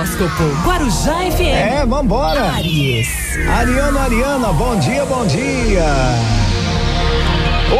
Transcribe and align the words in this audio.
Horóscopo 0.00 0.44
Guarujá 0.64 1.30
FM. 1.30 1.42
É, 1.42 1.84
vambora. 1.86 2.52
Aries. 2.52 3.06
Ariano, 3.46 3.98
Ariana, 3.98 4.50
bom 4.50 4.74
dia, 4.78 5.04
bom 5.04 5.26
dia. 5.26 5.84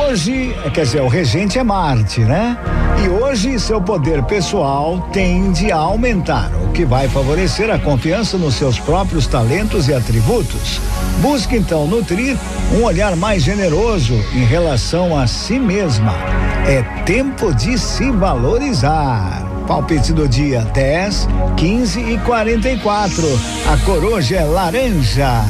Hoje, 0.04 0.54
quer 0.74 0.82
dizer, 0.82 1.00
o 1.00 1.08
regente 1.08 1.58
é 1.58 1.64
Marte, 1.64 2.20
né? 2.20 2.58
E 3.02 3.08
hoje 3.08 3.58
seu 3.58 3.80
poder 3.80 4.22
pessoal 4.24 5.08
tende 5.10 5.72
a 5.72 5.78
aumentar, 5.78 6.50
o 6.62 6.70
que 6.72 6.84
vai 6.84 7.08
favorecer 7.08 7.70
a 7.70 7.78
confiança 7.78 8.36
nos 8.36 8.54
seus 8.54 8.78
próprios 8.78 9.26
talentos 9.26 9.88
e 9.88 9.94
atributos. 9.94 10.78
Busque 11.22 11.56
então 11.56 11.86
nutrir 11.86 12.36
um 12.74 12.84
olhar 12.84 13.16
mais 13.16 13.42
generoso 13.42 14.12
em 14.34 14.44
relação 14.44 15.18
a 15.18 15.26
si 15.26 15.58
mesma. 15.58 16.12
É 16.68 16.82
tempo 17.04 17.54
de 17.54 17.78
se 17.78 18.10
valorizar. 18.10 19.49
Palpite 19.70 20.12
do 20.12 20.28
dia 20.28 20.62
10, 20.74 21.28
15 21.56 22.00
e 22.00 22.18
44. 22.18 23.24
A 23.72 23.76
coroja 23.86 24.34
é 24.34 24.44
laranja. 24.44 25.44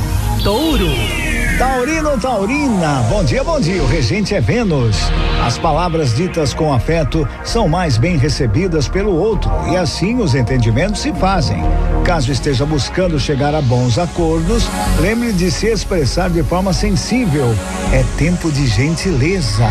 Touro. 0.45 0.91
Taurino, 1.59 2.21
Taurina, 2.21 3.03
bom 3.09 3.25
dia, 3.25 3.43
bom 3.43 3.59
dia. 3.59 3.83
O 3.83 3.87
regente 3.87 4.35
é 4.35 4.41
Vênus. 4.41 4.99
As 5.43 5.57
palavras 5.57 6.15
ditas 6.15 6.53
com 6.53 6.71
afeto 6.71 7.27
são 7.45 7.67
mais 7.67 7.97
bem 7.97 8.19
recebidas 8.19 8.87
pelo 8.89 9.15
outro 9.15 9.51
e 9.73 9.77
assim 9.79 10.19
os 10.21 10.35
entendimentos 10.35 11.01
se 11.01 11.15
fazem. 11.15 11.63
Caso 12.05 12.31
esteja 12.31 12.67
buscando 12.67 13.19
chegar 13.19 13.55
a 13.55 13.63
bons 13.63 13.99
acordos, 13.99 14.69
lembre 15.01 15.33
de 15.33 15.51
se 15.51 15.67
expressar 15.67 16.29
de 16.29 16.43
forma 16.43 16.75
sensível. 16.75 17.55
É 17.91 18.05
tempo 18.19 18.53
de 18.53 18.67
gentileza. 18.67 19.67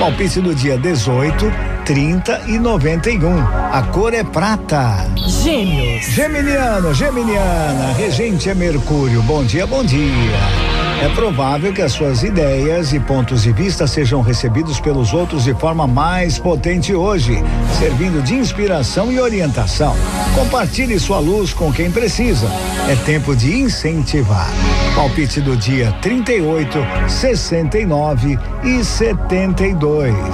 Palpite 0.00 0.40
do 0.40 0.52
dia 0.52 0.76
18, 0.76 1.73
30 1.84 2.44
e 2.46 2.58
91. 2.58 3.38
A 3.70 3.82
cor 3.92 4.14
é 4.14 4.24
prata. 4.24 5.06
Gêmeos. 5.42 6.06
Geminiano, 6.06 6.94
Geminiana, 6.94 7.92
regente 7.92 8.48
é 8.48 8.54
Mercúrio. 8.54 9.22
Bom 9.22 9.44
dia, 9.44 9.66
bom 9.66 9.84
dia. 9.84 10.83
É 11.04 11.08
provável 11.10 11.70
que 11.70 11.82
as 11.82 11.92
suas 11.92 12.22
ideias 12.22 12.94
e 12.94 12.98
pontos 12.98 13.42
de 13.42 13.52
vista 13.52 13.86
sejam 13.86 14.22
recebidos 14.22 14.80
pelos 14.80 15.12
outros 15.12 15.44
de 15.44 15.52
forma 15.52 15.86
mais 15.86 16.38
potente 16.38 16.94
hoje, 16.94 17.44
servindo 17.78 18.22
de 18.22 18.34
inspiração 18.34 19.12
e 19.12 19.20
orientação. 19.20 19.94
Compartilhe 20.34 20.98
sua 20.98 21.18
luz 21.18 21.52
com 21.52 21.70
quem 21.70 21.90
precisa. 21.90 22.48
É 22.88 22.96
tempo 23.04 23.36
de 23.36 23.54
incentivar. 23.54 24.48
Palpite 24.94 25.42
do 25.42 25.54
dia 25.58 25.92
38, 26.00 26.78
69 27.06 28.38
e 28.62 28.82
72. 28.82 30.24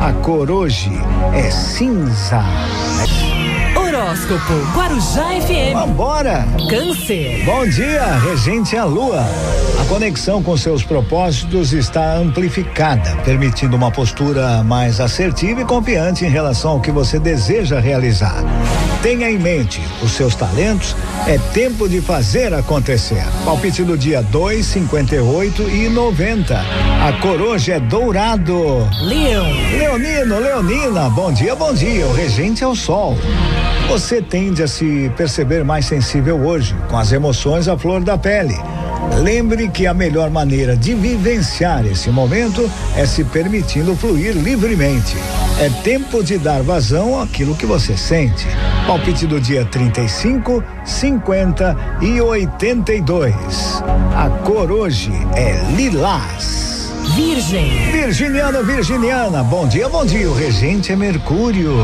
A 0.00 0.12
cor 0.14 0.50
hoje 0.50 0.90
é 1.32 1.48
cinza. 1.48 2.42
Horóscopo 4.18 4.54
Guarujá 4.74 5.28
FM. 5.40 5.72
Vambora! 5.74 6.44
Câncer. 6.68 7.44
Bom 7.44 7.64
dia, 7.68 8.04
regente 8.16 8.74
é 8.74 8.78
a 8.80 8.84
lua. 8.84 9.24
A 9.80 9.84
conexão 9.84 10.42
com 10.42 10.56
seus 10.56 10.82
propósitos 10.82 11.72
está 11.72 12.16
amplificada, 12.16 13.16
permitindo 13.24 13.76
uma 13.76 13.92
postura 13.92 14.64
mais 14.64 15.00
assertiva 15.00 15.60
e 15.60 15.64
confiante 15.64 16.24
em 16.24 16.28
relação 16.28 16.72
ao 16.72 16.80
que 16.80 16.90
você 16.90 17.20
deseja 17.20 17.78
realizar. 17.78 18.42
Tenha 19.02 19.30
em 19.30 19.38
mente 19.38 19.80
os 20.02 20.10
seus 20.10 20.34
talentos, 20.34 20.96
é 21.26 21.38
tempo 21.52 21.88
de 21.88 22.00
fazer 22.00 22.52
acontecer. 22.52 23.24
Palpite 23.44 23.84
do 23.84 23.96
dia 23.96 24.20
2, 24.20 24.66
58 24.66 25.70
e 25.70 25.88
90. 25.88 26.58
A 26.58 27.12
coroja 27.20 27.74
é 27.74 27.80
dourado. 27.80 28.88
Leão. 29.00 29.46
Leonino, 29.78 30.40
Leonina, 30.40 31.08
bom 31.08 31.32
dia, 31.32 31.54
bom 31.54 31.72
dia. 31.72 32.04
O 32.06 32.12
regente 32.12 32.64
é 32.64 32.66
o 32.66 32.74
sol. 32.74 33.16
Você 33.88 34.07
tende 34.16 34.62
a 34.62 34.66
se 34.66 35.12
perceber 35.16 35.62
mais 35.62 35.84
sensível 35.84 36.40
hoje, 36.40 36.74
com 36.88 36.96
as 36.96 37.12
emoções 37.12 37.68
à 37.68 37.76
flor 37.76 38.02
da 38.02 38.16
pele. 38.16 38.56
Lembre 39.22 39.68
que 39.68 39.86
a 39.86 39.92
melhor 39.92 40.30
maneira 40.30 40.76
de 40.76 40.94
vivenciar 40.94 41.84
esse 41.86 42.10
momento 42.10 42.70
é 42.96 43.04
se 43.04 43.22
permitindo 43.24 43.94
fluir 43.94 44.34
livremente. 44.34 45.16
É 45.60 45.68
tempo 45.82 46.22
de 46.22 46.38
dar 46.38 46.62
vazão 46.62 47.20
àquilo 47.20 47.54
que 47.54 47.66
você 47.66 47.96
sente. 47.96 48.46
Palpite 48.86 49.26
do 49.26 49.40
dia 49.40 49.64
35, 49.64 50.62
50 50.84 51.76
e 52.00 52.20
82. 52.20 53.34
A 54.16 54.30
cor 54.44 54.70
hoje 54.70 55.12
é 55.36 55.60
lilás. 55.76 56.92
Virgem. 57.14 57.90
Virginiano, 57.92 58.62
Virginiana, 58.64 59.42
bom 59.42 59.66
dia, 59.66 59.88
bom 59.88 60.04
dia. 60.04 60.30
O 60.30 60.34
regente 60.34 60.92
é 60.92 60.96
Mercúrio. 60.96 61.74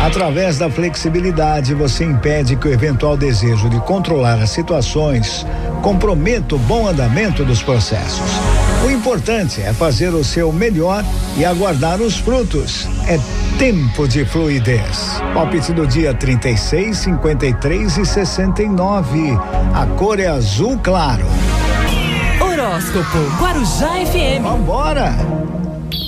Através 0.00 0.56
da 0.56 0.70
flexibilidade, 0.70 1.74
você 1.74 2.04
impede 2.04 2.56
que 2.56 2.66
o 2.66 2.72
eventual 2.72 3.18
desejo 3.18 3.68
de 3.68 3.78
controlar 3.80 4.40
as 4.40 4.50
situações 4.50 5.46
comprometa 5.82 6.54
o 6.54 6.58
bom 6.58 6.88
andamento 6.88 7.44
dos 7.44 7.62
processos. 7.62 8.30
O 8.84 8.90
importante 8.90 9.60
é 9.60 9.74
fazer 9.74 10.08
o 10.08 10.24
seu 10.24 10.50
melhor 10.52 11.04
e 11.36 11.44
aguardar 11.44 12.00
os 12.00 12.16
frutos. 12.16 12.88
É 13.06 13.20
tempo 13.58 14.08
de 14.08 14.24
fluidez. 14.24 15.20
Palpite 15.34 15.74
do 15.74 15.86
dia 15.86 16.14
36, 16.14 16.96
53 16.96 17.98
e 17.98 18.06
69. 18.06 19.38
A 19.74 19.86
cor 19.98 20.18
é 20.18 20.28
azul 20.28 20.78
claro. 20.82 21.26
Horóscopo 22.40 23.18
Guarujá 23.38 23.90
FM. 24.06 24.42
Vambora! 24.42 25.14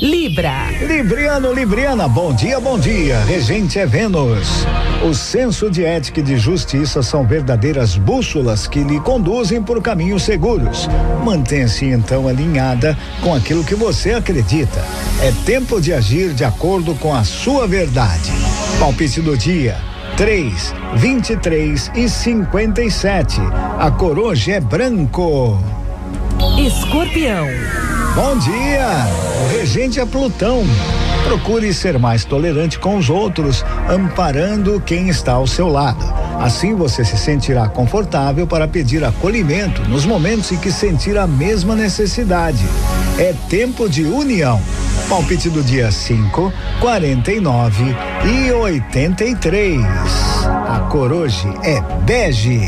Libra. 0.03 0.69
Libriano, 0.81 1.53
Libriana, 1.53 2.09
bom 2.09 2.35
dia, 2.35 2.59
bom 2.59 2.77
dia. 2.77 3.21
Regente 3.21 3.79
é 3.79 3.87
Vênus. 3.87 4.67
O 5.09 5.15
senso 5.15 5.71
de 5.71 5.85
ética 5.85 6.19
e 6.19 6.23
de 6.25 6.37
justiça 6.37 7.05
são 7.05 7.25
verdadeiras 7.25 7.97
bússolas 7.97 8.67
que 8.67 8.83
lhe 8.83 8.99
conduzem 8.99 9.63
por 9.63 9.81
caminhos 9.81 10.25
seguros. 10.25 10.89
Mantenha-se 11.25 11.85
então 11.85 12.27
alinhada 12.27 12.99
com 13.23 13.33
aquilo 13.33 13.63
que 13.63 13.77
você 13.77 14.13
acredita. 14.13 14.85
É 15.23 15.31
tempo 15.47 15.81
de 15.81 15.93
agir 15.93 16.35
de 16.35 16.45
acordo 16.45 16.97
com 16.97 17.15
a 17.15 17.23
sua 17.23 17.69
verdade. 17.69 18.33
Palpite 18.81 19.21
do 19.21 19.37
dia. 19.37 19.77
3, 20.17 20.75
23 20.97 21.93
e 21.95 22.09
57. 22.09 23.41
A 23.79 23.89
coroja 23.93 24.55
é 24.55 24.61
branco. 24.61 25.63
Escorpião. 26.59 27.47
Bom 28.15 28.37
dia! 28.37 28.89
O 29.43 29.57
regente 29.57 29.99
é 29.99 30.05
Plutão. 30.05 30.63
Procure 31.25 31.73
ser 31.73 31.99
mais 31.99 32.27
tolerante 32.27 32.79
com 32.79 32.99
os 32.99 33.09
outros, 33.09 33.65
amparando 33.89 34.83
quem 34.85 35.09
está 35.09 35.33
ao 35.33 35.47
seu 35.47 35.67
lado. 35.67 36.05
Assim 36.39 36.75
você 36.75 37.07
se 37.07 37.17
sentirá 37.17 37.69
confortável 37.69 38.47
para 38.47 38.69
pedir 38.69 39.03
acolhimento 39.03 39.81
nos 39.89 40.05
momentos 40.05 40.53
em 40.53 40.59
que 40.59 40.71
sentir 40.71 41.17
a 41.17 41.27
mesma 41.27 41.75
necessidade. 41.75 42.63
É 43.19 43.35
tempo 43.49 43.89
de 43.89 44.05
união. 44.05 44.61
Palpite 45.09 45.49
do 45.49 45.63
dia 45.63 45.91
5, 45.91 46.53
49 46.81 47.97
e 48.27 48.53
83. 48.53 50.32
A 50.45 50.89
cor 50.91 51.13
hoje 51.13 51.49
é 51.63 51.81
bege. 52.05 52.61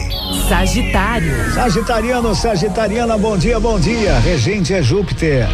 Sagitário. 0.49 1.53
Sagitariano, 1.53 2.35
Sagitariana, 2.35 3.19
bom 3.19 3.37
dia, 3.37 3.59
bom 3.59 3.81
dia. 3.81 4.19
Regente 4.21 4.73
é 4.73 4.83
Júpiter. 4.83 5.49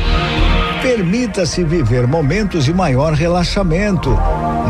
Permita-se 0.82 1.64
viver 1.64 2.06
momentos 2.06 2.64
de 2.64 2.74
maior 2.74 3.12
relaxamento, 3.12 4.16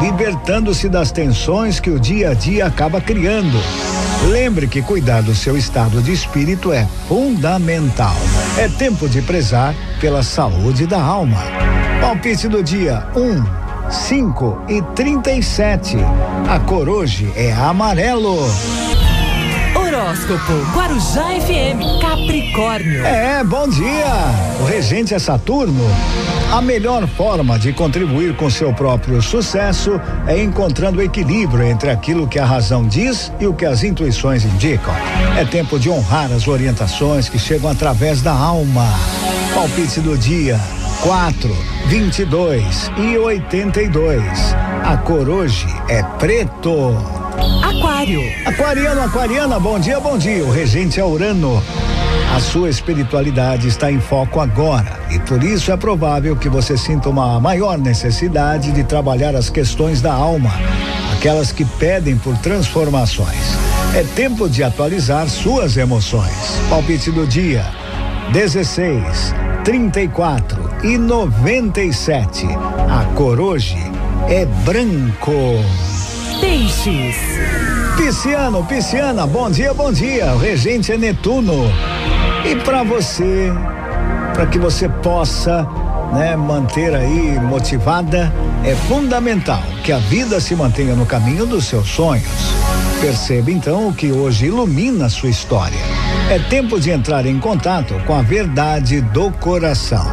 libertando-se 0.01 0.89
das 0.89 1.11
tensões 1.11 1.81
que 1.81 1.91
o 1.91 1.99
dia 1.99 2.31
a 2.31 2.35
dia 2.35 2.67
acaba 2.67 3.01
criando. 3.01 3.59
Lembre 4.29 4.67
que 4.69 4.83
cuidar 4.83 5.23
do 5.23 5.35
seu 5.35 5.57
estado 5.57 6.03
de 6.03 6.13
espírito 6.13 6.73
é 6.73 6.87
fundamental. 7.09 8.15
É 8.59 8.69
tempo 8.69 9.09
de 9.09 9.23
prezar 9.23 9.75
pela 10.01 10.23
saúde 10.23 10.87
da 10.87 11.01
alma. 11.01 11.43
Palpite 12.01 12.49
do 12.49 12.63
dia 12.63 13.07
1, 13.15 13.21
um, 13.21 13.45
5 13.91 14.67
e 14.69 14.81
37. 14.95 15.97
A 16.49 16.61
cor 16.61 16.89
hoje 16.89 17.33
é 17.35 17.53
amarelo. 17.53 18.39
Horóscopo 19.75 20.53
Guarujá 20.73 21.25
FM. 21.41 22.01
Capricórnio. 22.01 23.05
É, 23.05 23.43
bom 23.43 23.69
dia. 23.69 24.07
O 24.61 24.65
regente 24.65 25.13
é 25.13 25.19
Saturno. 25.19 25.85
A 26.53 26.63
melhor 26.63 27.07
forma 27.09 27.59
de 27.59 27.73
contribuir 27.73 28.37
com 28.37 28.49
seu 28.49 28.73
próprio 28.73 29.21
sucesso 29.21 30.01
é 30.27 30.41
encontrando 30.41 31.03
equilíbrio 31.03 31.65
entre 31.65 31.91
aquilo 31.91 32.29
que 32.29 32.39
a 32.39 32.45
razão 32.45 32.87
diz 32.87 33.33
e 33.41 33.47
o 33.47 33.55
que 33.55 33.67
as 33.67 33.83
intuições 33.83 34.45
indicam. 34.45 34.95
É 35.37 35.45
tempo 35.45 35.81
de 35.81 35.91
honrar 35.91 36.31
as 36.31 36.47
orientações 36.47 37.29
que 37.29 37.41
chegam 37.41 37.69
através 37.69 38.23
da 38.23 38.33
alma. 38.33 38.87
Palpite 39.53 40.01
do 40.01 40.17
dia: 40.17 40.61
4, 41.03 41.57
22 41.87 42.91
e 42.99 43.17
82. 43.17 44.23
A 44.85 44.99
cor 44.99 45.31
hoje 45.31 45.67
é 45.89 46.03
preto. 46.19 46.95
Aquário. 47.65 48.21
Aquariano, 48.45 49.01
aquariana, 49.01 49.59
bom 49.59 49.79
dia, 49.81 49.99
bom 49.99 50.19
dia. 50.19 50.45
O 50.45 50.51
regente 50.51 51.01
é 51.01 51.05
Urano. 51.05 51.63
A 52.37 52.39
sua 52.39 52.69
espiritualidade 52.69 53.67
está 53.67 53.91
em 53.91 53.99
foco 53.99 54.41
agora 54.41 55.01
e 55.11 55.19
por 55.21 55.43
isso 55.43 55.73
é 55.73 55.77
provável 55.77 56.37
que 56.37 56.51
você 56.51 56.77
sinta 56.77 57.09
uma 57.09 57.41
maior 57.41 57.79
necessidade 57.79 58.71
de 58.71 58.85
trabalhar 58.85 59.35
as 59.35 59.49
questões 59.49 60.03
da 60.03 60.13
alma. 60.13 60.53
aquelas 61.17 61.51
que 61.51 61.65
pedem 61.65 62.17
por 62.19 62.37
transformações. 62.39 63.57
É 63.95 64.05
tempo 64.15 64.49
de 64.49 64.63
atualizar 64.63 65.29
suas 65.29 65.79
emoções. 65.79 66.61
Palpite 66.69 67.11
do 67.11 67.27
dia: 67.27 67.65
16, 68.33 69.35
34 69.65 70.70
e 70.83 70.97
97. 70.97 72.47
A 72.89 73.05
cor 73.15 73.39
hoje 73.41 73.77
é 74.29 74.47
branco. 74.65 75.33
Peixes. 76.41 77.17
Pisciano, 77.97 78.65
pisciana, 78.65 79.27
bom 79.27 79.51
dia, 79.51 79.75
bom 79.75 79.93
dia. 79.93 80.33
O 80.33 80.39
regente 80.39 80.93
é 80.93 80.97
Netuno. 80.97 81.71
E 82.45 82.57
para 82.57 82.83
você, 82.83 83.53
para 84.33 84.47
que 84.47 84.59
você 84.59 84.89
possa 84.89 85.67
né, 86.15 86.35
manter 86.35 86.95
aí 86.95 87.39
motivada, 87.41 88.33
é 88.65 88.75
fundamental 88.75 89.63
que 89.85 89.93
a 89.93 89.99
vida 89.99 90.41
se 90.41 90.55
mantenha 90.55 90.95
no 90.95 91.05
caminho 91.05 91.45
dos 91.45 91.67
seus 91.67 91.89
sonhos. 91.89 92.27
Perceba 93.01 93.51
então 93.51 93.89
o 93.89 93.95
que 93.95 94.11
hoje 94.11 94.47
ilumina 94.47 95.09
sua 95.11 95.29
história. 95.29 96.10
É 96.31 96.39
tempo 96.39 96.79
de 96.79 96.93
entrar 96.93 97.27
em 97.27 97.41
contato 97.41 98.01
com 98.07 98.15
a 98.15 98.23
verdade 98.23 99.01
do 99.01 99.33
coração. 99.33 100.07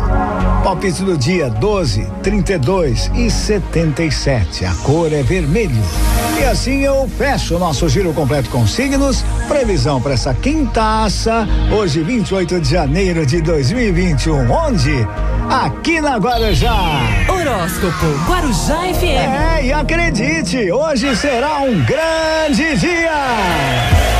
Palpite 0.63 1.03
do 1.03 1.15
dia 1.15 1.47
12, 1.47 2.07
32 2.23 3.11
e 3.13 3.29
77. 3.29 4.65
A 4.65 4.73
cor 4.77 5.13
é 5.13 5.21
vermelho. 5.21 5.79
E 6.39 6.43
assim 6.43 6.79
eu 6.79 7.07
fecho 7.07 7.57
o 7.57 7.59
nosso 7.59 7.87
giro 7.87 8.11
completo 8.13 8.49
com 8.49 8.65
signos. 8.65 9.23
Previsão 9.47 10.01
para 10.01 10.13
essa 10.13 10.33
quintaça, 10.33 11.47
hoje 11.71 12.01
28 12.01 12.61
de 12.61 12.71
janeiro 12.71 13.23
de 13.23 13.39
2021. 13.39 14.51
Onde? 14.51 15.07
Aqui 15.47 16.01
na 16.01 16.17
Guarujá. 16.17 16.99
Horóscopo 17.29 18.07
Guarujá 18.27 18.91
FM. 18.91 19.03
É, 19.03 19.65
e 19.67 19.71
acredite, 19.71 20.71
hoje 20.71 21.15
será 21.15 21.59
um 21.59 21.79
grande 21.85 22.75
dia. 22.75 24.16